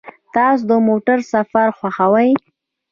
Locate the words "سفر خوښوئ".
1.33-2.31